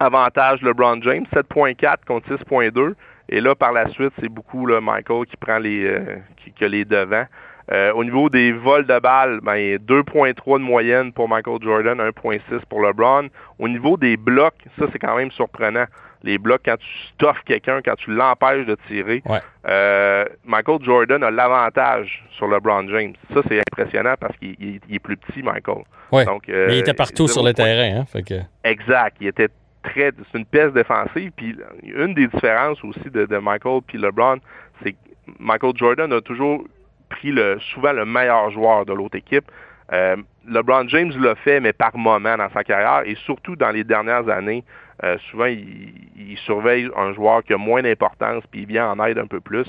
avantage 0.00 0.62
LeBron 0.62 1.00
James, 1.02 1.26
7.4 1.32 1.96
contre 2.06 2.28
6.2. 2.34 2.94
Et 3.28 3.40
là, 3.40 3.54
par 3.54 3.72
la 3.72 3.88
suite, 3.90 4.12
c'est 4.20 4.28
beaucoup 4.28 4.66
là, 4.66 4.80
Michael 4.80 5.26
qui 5.26 5.36
prend 5.36 5.58
les, 5.58 5.84
euh, 5.84 6.16
qui, 6.36 6.64
a 6.64 6.68
les 6.68 6.84
devants. 6.84 7.26
Euh, 7.70 7.92
au 7.92 8.02
niveau 8.02 8.28
des 8.28 8.50
vols 8.50 8.86
de 8.86 8.98
balles, 8.98 9.38
ben, 9.42 9.76
2.3 9.76 10.58
de 10.58 10.64
moyenne 10.64 11.12
pour 11.12 11.28
Michael 11.28 11.58
Jordan, 11.62 12.00
1.6 12.00 12.40
pour 12.68 12.82
LeBron. 12.82 13.28
Au 13.60 13.68
niveau 13.68 13.96
des 13.96 14.16
blocs, 14.16 14.56
ça 14.76 14.86
c'est 14.92 14.98
quand 14.98 15.16
même 15.16 15.30
surprenant. 15.30 15.84
Les 16.22 16.36
blocs, 16.36 16.62
quand 16.64 16.76
tu 16.76 16.88
stuffes 17.14 17.42
quelqu'un, 17.46 17.80
quand 17.82 17.94
tu 17.94 18.10
l'empêches 18.10 18.66
de 18.66 18.76
tirer, 18.88 19.22
euh, 19.68 20.24
Michael 20.44 20.78
Jordan 20.82 21.22
a 21.22 21.30
l'avantage 21.30 22.24
sur 22.32 22.48
LeBron 22.48 22.88
James. 22.88 23.14
Ça, 23.32 23.40
c'est 23.48 23.60
impressionnant 23.60 24.14
parce 24.18 24.36
qu'il 24.36 24.80
est 24.90 24.98
plus 24.98 25.16
petit, 25.16 25.42
Michael. 25.42 25.84
Donc, 26.26 26.48
euh, 26.48 26.66
il 26.70 26.78
était 26.78 26.92
partout 26.92 27.28
sur 27.28 27.42
le 27.42 27.54
terrain. 27.54 28.00
Hein? 28.00 28.04
Fait 28.06 28.22
que... 28.22 28.34
Exact. 28.64 29.16
Il 29.20 29.28
était 29.28 29.48
très... 29.82 30.12
C'est 30.30 30.38
une 30.38 30.46
pièce 30.46 30.72
défensive. 30.72 31.32
Puis 31.36 31.56
une 31.82 32.14
des 32.14 32.26
différences 32.26 32.82
aussi 32.84 33.10
de, 33.10 33.26
de 33.26 33.38
Michael 33.38 33.80
puis 33.86 33.98
LeBron, 33.98 34.38
c'est 34.82 34.92
que 34.92 34.98
Michael 35.38 35.72
Jordan 35.76 36.12
a 36.12 36.20
toujours 36.20 36.64
pris 37.08 37.32
le, 37.32 37.58
souvent 37.72 37.92
le 37.92 38.04
meilleur 38.04 38.50
joueur 38.50 38.86
de 38.86 38.92
l'autre 38.92 39.16
équipe. 39.16 39.44
Euh, 39.92 40.16
LeBron 40.48 40.88
James 40.88 41.12
l'a 41.20 41.34
fait, 41.34 41.60
mais 41.60 41.72
par 41.72 41.96
moment 41.96 42.36
dans 42.36 42.48
sa 42.50 42.64
carrière, 42.64 43.02
et 43.04 43.16
surtout 43.16 43.56
dans 43.56 43.70
les 43.70 43.84
dernières 43.84 44.28
années, 44.28 44.64
euh, 45.02 45.16
souvent 45.30 45.46
il, 45.46 46.36
surveille 46.44 46.88
un 46.96 47.12
joueur 47.12 47.42
qui 47.42 47.52
a 47.52 47.58
moins 47.58 47.82
d'importance, 47.82 48.44
puis 48.50 48.62
il 48.62 48.66
vient 48.66 48.90
en 48.90 49.04
aide 49.04 49.18
un 49.18 49.26
peu 49.26 49.40
plus. 49.40 49.66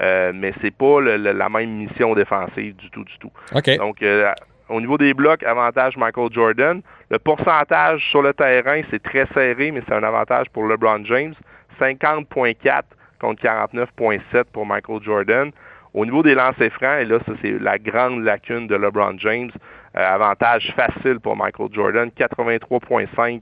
Euh, 0.00 0.32
mais 0.34 0.52
c'est 0.62 0.74
pas 0.74 1.00
la 1.00 1.48
même 1.48 1.70
mission 1.70 2.14
défensive 2.14 2.76
du 2.76 2.88
tout, 2.90 3.04
du 3.04 3.18
tout. 3.18 3.32
Donc, 3.78 4.00
euh, 4.02 4.32
au 4.68 4.80
niveau 4.80 4.98
des 4.98 5.14
blocs, 5.14 5.42
avantage 5.42 5.96
Michael 5.96 6.28
Jordan. 6.32 6.82
Le 7.10 7.18
pourcentage 7.18 8.08
sur 8.10 8.22
le 8.22 8.34
terrain, 8.34 8.82
c'est 8.90 9.02
très 9.02 9.26
serré, 9.34 9.70
mais 9.70 9.82
c'est 9.86 9.94
un 9.94 10.02
avantage 10.02 10.48
pour 10.50 10.66
LeBron 10.66 11.04
James. 11.04 11.34
50.4 11.80 12.82
contre 13.20 13.42
49.7 13.42 14.44
pour 14.52 14.66
Michael 14.66 15.02
Jordan. 15.02 15.50
Au 15.94 16.04
niveau 16.04 16.22
des 16.22 16.34
lancers 16.34 16.72
francs, 16.72 17.00
et 17.00 17.04
là, 17.06 17.18
ça 17.26 17.32
c'est 17.40 17.58
la 17.58 17.78
grande 17.78 18.22
lacune 18.22 18.66
de 18.66 18.76
LeBron 18.76 19.18
James, 19.18 19.50
euh, 19.96 20.06
avantage 20.06 20.72
facile 20.76 21.18
pour 21.18 21.34
Michael 21.36 21.68
Jordan, 21.72 22.10
83,5 22.10 23.40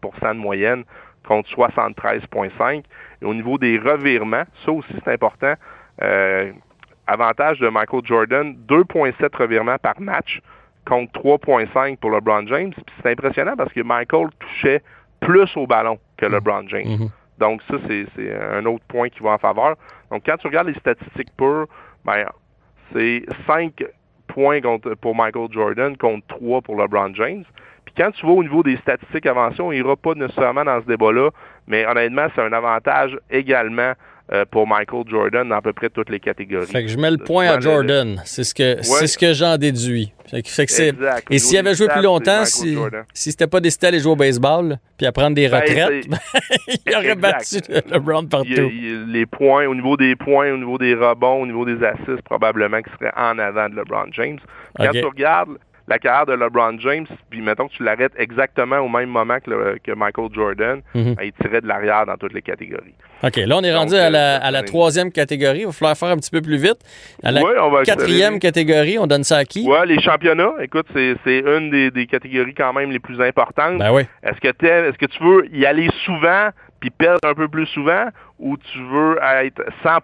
de 0.00 0.38
moyenne 0.38 0.84
contre 1.26 1.48
73,5. 1.50 2.82
Et 3.20 3.24
au 3.24 3.34
niveau 3.34 3.58
des 3.58 3.78
revirements, 3.78 4.44
ça 4.64 4.72
aussi 4.72 4.88
c'est 5.04 5.12
important, 5.12 5.54
euh, 6.02 6.50
avantage 7.08 7.58
de 7.58 7.68
Michael 7.68 8.02
Jordan, 8.04 8.56
2,7 8.68 9.36
revirements 9.36 9.78
par 9.78 10.00
match 10.00 10.40
contre 10.86 11.20
3,5 11.20 11.96
pour 11.98 12.10
LeBron 12.10 12.46
James. 12.46 12.72
C'est 13.02 13.10
impressionnant 13.10 13.56
parce 13.56 13.72
que 13.72 13.80
Michael 13.80 14.28
touchait 14.38 14.82
plus 15.20 15.48
au 15.56 15.66
ballon 15.66 15.98
que 16.16 16.26
mm-hmm. 16.26 16.32
LeBron 16.32 16.68
James. 16.68 16.86
Mm-hmm. 16.86 17.10
Donc 17.38 17.62
ça, 17.68 17.76
c'est 17.88 18.06
un 18.52 18.64
autre 18.66 18.84
point 18.88 19.08
qui 19.08 19.22
va 19.22 19.30
en 19.30 19.38
faveur. 19.38 19.76
Donc 20.10 20.22
quand 20.26 20.36
tu 20.36 20.46
regardes 20.46 20.68
les 20.68 20.78
statistiques 20.78 21.34
pures, 21.36 21.66
ben, 22.04 22.26
c'est 22.92 23.24
5 23.46 23.84
points 24.28 24.60
pour 25.00 25.14
Michael 25.14 25.48
Jordan 25.50 25.96
contre 25.96 26.26
3 26.28 26.62
pour 26.62 26.76
LeBron 26.76 27.14
James. 27.14 27.44
Puis 27.84 27.94
quand 27.96 28.10
tu 28.12 28.26
vas 28.26 28.32
au 28.32 28.42
niveau 28.42 28.62
des 28.62 28.76
statistiques 28.78 29.26
avancées, 29.26 29.62
on 29.62 29.72
n'ira 29.72 29.96
pas 29.96 30.14
nécessairement 30.14 30.64
dans 30.64 30.80
ce 30.80 30.86
débat-là, 30.86 31.30
mais 31.66 31.86
honnêtement, 31.86 32.26
c'est 32.34 32.42
un 32.42 32.52
avantage 32.52 33.18
également 33.30 33.92
euh, 34.32 34.44
pour 34.50 34.66
Michael 34.66 35.04
Jordan 35.08 35.48
dans 35.48 35.56
à 35.56 35.62
peu 35.62 35.72
près 35.72 35.88
toutes 35.88 36.10
les 36.10 36.20
catégories. 36.20 36.66
Fait 36.66 36.82
que 36.82 36.88
je 36.88 36.98
mets 36.98 37.10
le 37.10 37.18
point 37.18 37.46
à 37.46 37.60
Jordan. 37.60 38.20
C'est 38.24 38.44
ce 38.44 38.54
que 38.54 38.82
ce 38.82 39.16
que 39.16 39.32
j'en 39.32 39.56
déduis. 39.56 40.12
Fait 40.26 40.42
que, 40.42 41.32
Et 41.32 41.38
s'il 41.38 41.56
avait 41.56 41.74
joué 41.74 41.88
plus 41.88 42.02
longtemps, 42.02 42.44
si, 42.44 42.76
si 43.14 43.30
c'était 43.30 43.46
pas 43.46 43.60
décidé 43.60 43.86
à 43.86 43.88
aller 43.88 44.00
jouer 44.00 44.12
au 44.12 44.16
baseball, 44.16 44.76
puis 44.98 45.06
à 45.06 45.12
prendre 45.12 45.34
des 45.34 45.48
ben, 45.48 45.60
retraites, 45.60 46.06
il 46.86 46.94
aurait 46.94 47.14
battu 47.14 47.56
LeBron 47.90 48.26
partout. 48.26 48.70
les 49.08 49.24
points, 49.24 49.66
au 49.66 49.74
niveau 49.74 49.96
des 49.96 50.14
points, 50.16 50.52
au 50.52 50.58
niveau 50.58 50.76
des 50.76 50.94
rebonds, 50.94 51.42
au 51.42 51.46
niveau 51.46 51.64
des 51.64 51.82
assists, 51.82 52.22
probablement 52.24 52.82
qu'il 52.82 52.92
serait 52.98 53.12
en 53.16 53.38
avant 53.38 53.70
de 53.70 53.76
LeBron 53.76 54.08
James. 54.12 54.38
Quand 54.76 54.90
tu 54.90 55.04
regardes 55.04 55.56
la 55.88 55.98
carrière 55.98 56.26
de 56.26 56.34
LeBron 56.34 56.78
James, 56.80 57.06
puis 57.30 57.40
mettons 57.40 57.66
que 57.66 57.72
tu 57.72 57.82
l'arrêtes 57.82 58.12
exactement 58.18 58.78
au 58.78 58.88
même 58.88 59.08
moment 59.08 59.38
que, 59.40 59.78
que 59.78 59.92
Michael 59.92 60.28
Jordan, 60.32 60.82
mhm. 60.94 61.14
ben, 61.14 61.24
il 61.24 61.32
tirait 61.32 61.62
de 61.62 61.66
l'arrière 61.66 62.04
dans 62.06 62.16
toutes 62.16 62.34
les 62.34 62.42
catégories. 62.42 62.94
OK, 63.24 63.36
là, 63.36 63.56
on 63.56 63.62
est 63.62 63.74
rendu 63.74 63.94
à, 63.94 64.10
la, 64.10 64.62
troisième 64.62 65.10
catégorie. 65.10 65.60
Il 65.60 65.66
va 65.66 65.72
falloir 65.72 65.96
faire 65.96 66.10
un 66.10 66.16
petit 66.16 66.30
peu 66.30 66.42
plus 66.42 66.58
vite. 66.58 66.78
À 67.22 67.32
la 67.32 67.42
quatrième 67.84 68.38
catégorie, 68.38 68.98
on 68.98 69.06
donne 69.06 69.24
ça 69.24 69.38
à 69.38 69.44
qui? 69.44 69.66
Oui, 69.66 69.78
les 69.86 70.00
championnats. 70.00 70.52
Écoute, 70.60 70.86
c'est 70.94 71.38
une 71.38 71.90
des, 71.90 72.06
catégories 72.06 72.54
quand 72.54 72.72
même 72.72 72.90
les 72.90 73.00
plus 73.00 73.20
importantes. 73.20 73.78
Ben 73.78 73.92
oui. 73.92 74.02
Est-ce 74.22 74.40
que, 74.40 74.48
est, 74.48 74.88
est-ce 74.88 74.98
que 74.98 75.06
tu 75.06 75.22
veux 75.22 75.48
y 75.52 75.66
aller 75.66 75.88
souvent 76.04 76.50
puis 76.80 76.90
perdre 76.90 77.28
un 77.28 77.34
peu 77.34 77.48
plus 77.48 77.66
souvent 77.66 78.06
ou 78.38 78.56
tu 78.56 78.78
veux 78.84 79.18
être 79.42 79.62
100 79.82 79.98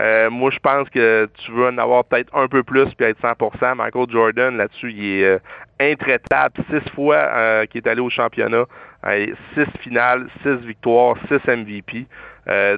euh, 0.00 0.28
moi, 0.28 0.50
je 0.50 0.58
pense 0.58 0.88
que 0.88 1.28
tu 1.34 1.52
veux 1.52 1.68
en 1.68 1.78
avoir 1.78 2.04
peut-être 2.04 2.34
un 2.34 2.48
peu 2.48 2.62
plus 2.62 2.86
puis 2.94 3.06
être 3.06 3.20
100% 3.20 3.76
Michael 3.76 4.06
Jordan, 4.10 4.56
là-dessus, 4.56 4.92
il 4.92 5.04
est 5.04 5.24
euh, 5.24 5.38
intraitable. 5.78 6.64
Six 6.68 6.90
fois 6.94 7.16
euh, 7.16 7.66
qu'il 7.66 7.80
est 7.82 7.88
allé 7.88 8.00
au 8.00 8.10
championnat. 8.10 8.64
six 9.54 9.66
finales, 9.82 10.26
six 10.42 10.56
victoires, 10.66 11.16
six 11.28 11.40
MVP. 11.46 12.06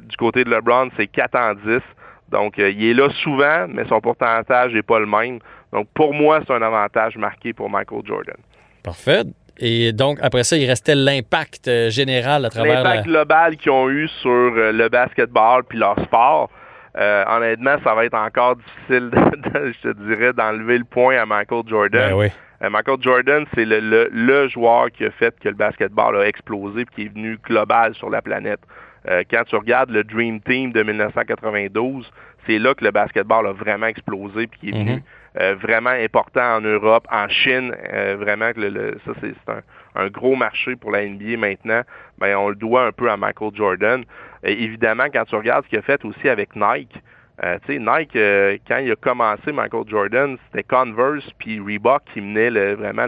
du 0.00 0.16
côté 0.18 0.44
de 0.44 0.50
LeBron, 0.50 0.90
c'est 0.96 1.06
4 1.06 1.35
en 1.37 1.54
10. 1.54 1.80
Donc, 2.28 2.58
il 2.58 2.85
est 2.85 2.94
là 2.94 3.08
souvent, 3.23 3.66
mais 3.68 3.85
son 3.88 4.00
pourcentage 4.00 4.75
n'est 4.75 4.82
pas 4.82 4.99
le 4.99 5.06
même. 5.06 5.38
Donc, 5.73 5.88
pour 5.94 6.12
moi, 6.12 6.40
c'est 6.46 6.52
un 6.52 6.62
avantage 6.62 7.16
marqué 7.16 7.52
pour 7.52 7.70
Michael 7.70 8.02
Jordan. 8.04 8.37
Parfait. 8.82 9.23
Et 9.58 9.92
donc, 9.92 10.18
après 10.20 10.44
ça, 10.44 10.56
il 10.56 10.66
restait 10.66 10.96
l'impact 10.96 11.70
général 11.88 12.44
à 12.44 12.50
travers... 12.50 12.82
L'impact 12.82 13.06
global 13.06 13.56
qu'ils 13.56 13.70
ont 13.70 13.88
eu 13.88 14.08
sur 14.20 14.50
le 14.50 14.88
basketball 14.88 15.62
puis 15.64 15.78
leur 15.78 15.99
sport. 16.02 16.50
Euh, 16.99 17.25
honnêtement, 17.29 17.76
ça 17.85 17.95
va 17.95 18.05
être 18.07 18.15
encore 18.15 18.57
difficile, 18.57 19.11
je 19.55 19.88
te 19.88 19.93
dirais, 20.05 20.33
d'enlever 20.33 20.79
le 20.79 20.85
point 20.85 21.19
à 21.19 21.26
Michael 21.26 21.62
Jordan. 21.67 22.17
Ben 22.17 22.31
euh, 22.62 22.71
Michael 22.71 22.97
Jordan, 23.03 23.45
c'est 23.55 23.67
le, 23.67 24.09
le, 24.11 24.49
joueur 24.49 24.91
qui 24.91 25.05
a 25.05 25.11
fait 25.11 25.38
que 25.38 25.49
le 25.50 25.55
basketball 25.55 26.17
a 26.17 26.26
explosé 26.26 26.83
et 26.83 26.87
qui 26.87 27.03
est 27.03 27.12
venu 27.12 27.38
global 27.45 27.95
sur 27.95 28.09
la 28.09 28.23
planète. 28.23 28.61
Euh, 29.09 29.25
quand 29.31 29.45
tu 29.45 29.57
regardes 29.57 29.91
le 29.91 30.05
Dream 30.05 30.41
Team 30.41 30.73
de 30.73 30.83
1992, 30.83 32.11
c'est 32.47 32.59
là 32.59 32.75
que 32.75 32.83
le 32.83 32.93
basketball 32.93 33.47
a 33.47 33.53
vraiment 33.53 33.87
explosé 33.87 34.47
puis 34.47 34.61
qui 34.61 34.69
est 34.71 34.73
venu 34.73 35.03
mm-hmm. 35.37 35.55
vraiment 35.57 35.91
important 35.91 36.57
en 36.57 36.61
Europe, 36.62 37.07
en 37.12 37.29
Chine. 37.29 37.75
vraiment 38.19 38.53
que 38.55 38.61
le, 38.61 38.99
ça, 39.05 39.12
c'est 39.21 39.35
un, 39.53 39.61
un, 40.03 40.09
gros 40.09 40.35
marché 40.35 40.76
pour 40.76 40.93
la 40.93 41.05
NBA 41.05 41.37
maintenant. 41.37 41.83
Ben, 42.17 42.37
on 42.37 42.49
le 42.49 42.55
doit 42.55 42.87
un 42.87 42.93
peu 42.93 43.11
à 43.11 43.19
Michael 43.19 43.50
Jordan 43.55 44.05
évidemment, 44.53 45.07
quand 45.12 45.25
tu 45.25 45.37
regardes 45.37 45.65
ce 45.65 45.71
qu'il 45.71 45.79
a 45.79 45.83
fait 45.83 46.05
aussi 46.05 46.29
avec 46.29 46.55
Nike, 46.57 47.03
euh, 47.45 47.59
tu 47.67 47.75
sais, 47.75 47.79
Nike, 47.79 48.17
euh, 48.17 48.57
quand 48.67 48.79
il 48.79 48.91
a 48.91 48.97
commencé 48.97 49.53
Michael 49.53 49.85
Jordan, 49.88 50.38
c'était 50.47 50.62
Converse 50.62 51.29
puis 51.38 51.61
Reebok 51.61 52.03
qui 52.12 52.21
menait 52.23 52.75
vraiment 52.75 53.07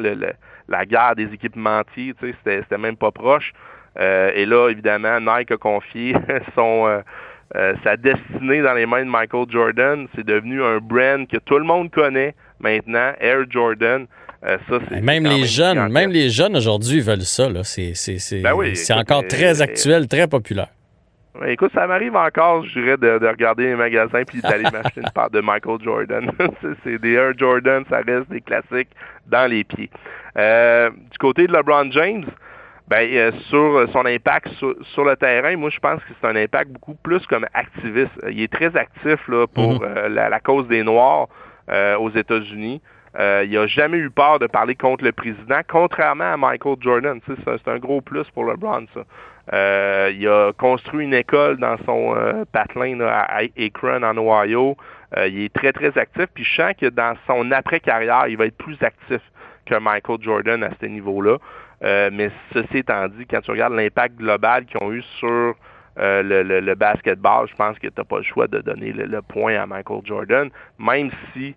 la 0.69 0.85
guerre 0.85 1.15
des 1.17 1.33
équipementiers, 1.33 2.15
tu 2.21 2.35
sais, 2.45 2.61
c'était 2.63 2.79
même 2.79 2.97
pas 2.97 3.11
proche. 3.11 3.53
Euh, 3.99 4.31
et 4.35 4.45
là, 4.45 4.69
évidemment, 4.69 5.19
Nike 5.19 5.53
a 5.53 5.57
confié 5.57 6.15
son 6.55 7.03
sa 7.83 7.97
destinée 7.97 8.61
dans 8.61 8.75
les 8.75 8.85
mains 8.85 9.07
de 9.07 9.11
Michael 9.11 9.47
Jordan. 9.49 10.07
C'est 10.15 10.27
devenu 10.27 10.63
un 10.63 10.79
brand 10.79 11.27
que 11.27 11.39
tout 11.39 11.57
le 11.57 11.65
monde 11.65 11.91
connaît 11.91 12.35
maintenant, 12.61 13.13
Air 13.21 13.45
Jordan. 13.49 14.07
ça, 14.43 15.01
même 15.01 15.25
les 15.25 15.47
jeunes, 15.47 15.91
même 15.91 16.11
les 16.11 16.29
jeunes 16.29 16.57
aujourd'hui 16.57 17.01
veulent 17.01 17.23
ça. 17.23 17.49
C'est 17.65 18.43
ben 18.43 18.55
encore 18.99 19.27
très 19.27 19.63
actuel, 19.63 20.07
très 20.07 20.29
populaire. 20.29 20.69
Écoute, 21.47 21.71
ça 21.73 21.87
m'arrive 21.87 22.17
encore, 22.17 22.65
je 22.65 22.81
dirais, 22.81 22.97
de, 22.97 23.27
regarder 23.27 23.67
les 23.67 23.77
magasins 23.77 24.25
puis 24.25 24.41
d'aller 24.41 24.65
m'acheter 24.73 25.01
une 25.01 25.11
part 25.11 25.31
de 25.31 25.41
Michael 25.41 25.79
Jordan. 25.83 26.31
c'est 26.85 26.99
des 26.99 27.13
Air 27.13 27.33
Jordan, 27.37 27.85
ça 27.89 27.99
reste 27.99 28.29
des 28.31 28.41
classiques 28.41 28.91
dans 29.27 29.49
les 29.49 29.63
pieds. 29.65 29.91
Euh, 30.37 30.91
du 30.91 31.19
côté 31.19 31.47
de 31.47 31.53
LeBron 31.53 31.91
James, 31.93 32.25
ben, 32.89 33.09
euh, 33.13 33.33
sur 33.49 33.87
son 33.93 34.07
impact 34.07 34.49
sur, 34.55 35.05
le 35.05 35.17
terrain, 35.17 35.55
moi 35.57 35.71
je 35.71 35.79
pense 35.79 36.03
que 36.05 36.13
c'est 36.21 36.27
un 36.27 36.37
impact 36.37 36.71
beaucoup 36.73 36.95
plus 36.95 37.25
comme 37.27 37.47
activiste. 37.55 38.13
Il 38.31 38.41
est 38.41 38.53
très 38.53 38.75
actif 38.77 39.29
là, 39.29 39.47
pour 39.47 39.83
euh, 39.83 40.09
la, 40.09 40.41
cause 40.41 40.67
des 40.69 40.83
Noirs 40.83 41.29
aux 42.01 42.11
États-Unis. 42.11 42.81
il 43.19 43.51
n'a 43.51 43.67
jamais 43.67 43.99
eu 43.99 44.11
peur 44.11 44.39
de 44.39 44.47
parler 44.47 44.75
contre 44.75 45.05
le 45.05 45.13
président, 45.13 45.61
contrairement 45.69 46.33
à 46.33 46.37
Michael 46.39 46.77
Jordan. 46.81 47.21
C'est 47.27 47.69
un 47.69 47.79
gros 47.79 48.01
plus 48.01 48.25
pour 48.31 48.45
LeBron, 48.45 48.87
ça. 48.95 49.03
Euh, 49.53 50.13
il 50.15 50.29
a 50.29 50.53
construit 50.53 51.05
une 51.05 51.15
école 51.15 51.57
dans 51.57 51.77
son 51.87 52.15
euh, 52.15 52.45
patelin 52.53 53.01
à 53.01 53.41
Akron, 53.59 54.03
en 54.03 54.17
Ohio. 54.17 54.77
Euh, 55.17 55.29
il 55.29 55.45
est 55.45 55.53
très, 55.53 55.73
très 55.73 55.97
actif. 55.97 56.27
Puis 56.35 56.45
je 56.45 56.57
sens 56.57 56.75
que 56.79 56.87
dans 56.87 57.15
son 57.27 57.51
après-carrière, 57.51 58.27
il 58.29 58.37
va 58.37 58.47
être 58.47 58.59
plus 58.59 58.77
actif 58.83 59.23
que 59.67 59.79
Michael 59.79 60.19
Jordan 60.21 60.63
à 60.65 60.71
ce 60.81 60.87
niveau-là. 60.87 61.39
mais 61.83 62.31
ceci 62.53 62.79
étant 62.79 63.07
dit, 63.09 63.27
quand 63.27 63.41
tu 63.41 63.51
regardes 63.51 63.75
l'impact 63.75 64.17
global 64.17 64.65
qu'ils 64.67 64.83
ont 64.83 64.93
eu 64.93 65.03
sur 65.19 65.55
le, 65.97 66.75
basketball, 66.75 67.47
je 67.49 67.55
pense 67.55 67.79
que 67.79 67.89
tu 67.89 67.95
n'as 67.97 68.05
pas 68.05 68.19
le 68.19 68.23
choix 68.25 68.47
de 68.47 68.61
donner 68.61 68.93
le, 68.93 69.23
point 69.23 69.57
à 69.57 69.67
Michael 69.67 70.01
Jordan, 70.05 70.51
même 70.79 71.11
si 71.33 71.55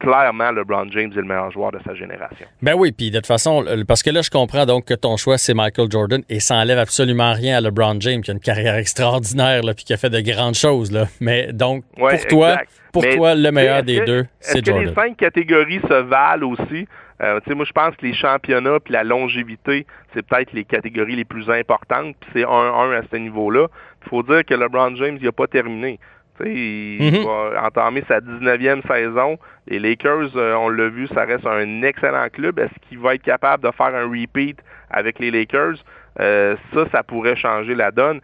clairement, 0.00 0.50
LeBron 0.50 0.86
James 0.90 1.12
est 1.12 1.16
le 1.16 1.22
meilleur 1.22 1.50
joueur 1.50 1.72
de 1.72 1.78
sa 1.84 1.94
génération. 1.94 2.46
Ben 2.62 2.74
oui, 2.74 2.92
puis 2.92 3.10
de 3.10 3.16
toute 3.16 3.26
façon, 3.26 3.64
parce 3.86 4.02
que 4.02 4.10
là, 4.10 4.22
je 4.22 4.30
comprends 4.30 4.66
donc 4.66 4.86
que 4.86 4.94
ton 4.94 5.16
choix, 5.16 5.38
c'est 5.38 5.54
Michael 5.54 5.90
Jordan 5.90 6.22
et 6.28 6.40
ça 6.40 6.56
enlève 6.56 6.78
absolument 6.78 7.32
rien 7.32 7.58
à 7.58 7.60
LeBron 7.60 8.00
James, 8.00 8.22
qui 8.22 8.30
a 8.30 8.34
une 8.34 8.40
carrière 8.40 8.76
extraordinaire, 8.76 9.62
puis 9.76 9.84
qui 9.84 9.92
a 9.92 9.96
fait 9.96 10.10
de 10.10 10.20
grandes 10.20 10.54
choses. 10.54 10.92
Là. 10.92 11.06
Mais 11.20 11.52
donc, 11.52 11.84
pour 11.96 12.26
toi, 12.28 12.58
pour 12.92 13.04
toi, 13.08 13.34
le 13.34 13.50
meilleur 13.50 13.82
des 13.82 14.00
deux, 14.04 14.26
c'est 14.40 14.64
Jordan. 14.64 14.84
Est-ce 14.84 14.94
que 14.94 15.00
les 15.00 15.08
cinq 15.08 15.16
catégories 15.16 15.80
se 15.80 16.02
valent 16.02 16.50
aussi? 16.50 16.86
Euh, 17.22 17.40
moi, 17.54 17.64
je 17.64 17.72
pense 17.72 17.94
que 17.96 18.06
les 18.06 18.14
championnats 18.14 18.80
puis 18.80 18.92
la 18.92 19.04
longévité, 19.04 19.86
c'est 20.12 20.26
peut-être 20.26 20.52
les 20.52 20.64
catégories 20.64 21.16
les 21.16 21.24
plus 21.24 21.48
importantes. 21.48 22.16
Puis 22.20 22.30
c'est 22.34 22.44
1-1 22.44 22.98
à 22.98 23.02
ce 23.10 23.16
niveau-là. 23.16 23.68
Il 24.04 24.08
faut 24.08 24.22
dire 24.22 24.44
que 24.44 24.54
LeBron 24.54 24.96
James, 24.96 25.16
il 25.20 25.24
n'a 25.24 25.32
pas 25.32 25.46
terminé. 25.46 25.98
Il 26.40 27.12
mhm. 27.12 27.24
va 27.24 27.66
entamer 27.66 28.02
sa 28.08 28.20
19e 28.20 28.86
saison. 28.86 29.38
Les 29.66 29.78
Lakers, 29.78 30.36
euh, 30.36 30.54
on 30.54 30.68
l'a 30.68 30.88
vu, 30.88 31.06
ça 31.08 31.24
reste 31.24 31.46
un 31.46 31.82
excellent 31.82 32.28
club. 32.32 32.58
Est-ce 32.58 32.88
qu'il 32.88 32.98
va 32.98 33.14
être 33.14 33.22
capable 33.22 33.64
de 33.64 33.70
faire 33.70 33.94
un 33.94 34.08
repeat 34.08 34.58
avec 34.90 35.18
les 35.18 35.30
Lakers? 35.30 35.76
Euh, 36.20 36.56
ça, 36.72 36.86
ça 36.92 37.02
pourrait 37.02 37.36
changer 37.36 37.74
la 37.74 37.90
donne. 37.90 38.20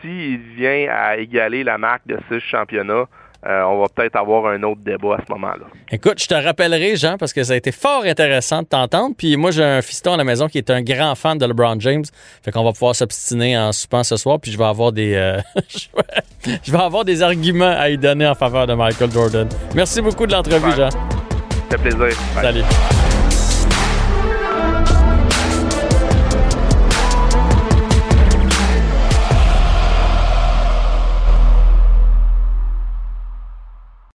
S'il 0.00 0.38
vient 0.56 0.88
à 0.90 1.16
égaler 1.16 1.64
la 1.64 1.78
marque 1.78 2.06
de 2.06 2.18
six 2.28 2.40
championnats, 2.40 3.06
euh, 3.46 3.62
on 3.64 3.80
va 3.80 3.86
peut-être 3.94 4.16
avoir 4.16 4.46
un 4.46 4.62
autre 4.62 4.80
débat 4.80 5.16
à 5.16 5.24
ce 5.26 5.30
moment-là. 5.32 5.66
Écoute, 5.90 6.22
je 6.22 6.26
te 6.26 6.34
rappellerai, 6.34 6.96
Jean, 6.96 7.18
parce 7.18 7.32
que 7.32 7.42
ça 7.42 7.52
a 7.52 7.56
été 7.56 7.72
fort 7.72 8.04
intéressant 8.04 8.62
de 8.62 8.66
t'entendre. 8.66 9.14
Puis 9.16 9.36
moi, 9.36 9.50
j'ai 9.50 9.64
un 9.64 9.82
fiston 9.82 10.14
à 10.14 10.16
la 10.16 10.24
maison 10.24 10.48
qui 10.48 10.56
est 10.56 10.70
un 10.70 10.80
grand 10.82 11.14
fan 11.14 11.36
de 11.36 11.44
LeBron 11.44 11.78
James. 11.80 12.04
Fait 12.42 12.50
qu'on 12.50 12.64
va 12.64 12.72
pouvoir 12.72 12.94
s'obstiner 12.94 13.58
en 13.58 13.72
soupant 13.72 14.02
ce 14.02 14.16
soir. 14.16 14.40
Puis 14.40 14.50
je 14.50 14.56
vais 14.58 14.64
avoir 14.64 14.92
des, 14.92 15.14
euh, 15.14 15.40
je 16.62 16.72
vais 16.72 16.78
avoir 16.78 17.04
des 17.04 17.22
arguments 17.22 17.74
à 17.76 17.90
y 17.90 17.98
donner 17.98 18.26
en 18.26 18.34
faveur 18.34 18.66
de 18.66 18.74
Michael 18.74 19.10
Jordan. 19.10 19.48
Merci 19.74 20.00
beaucoup 20.00 20.26
de 20.26 20.32
l'entrevue, 20.32 20.72
Jean. 20.72 20.88
Ça 20.90 21.78
fait 21.78 21.90
plaisir. 21.90 22.18
Salut. 22.40 23.03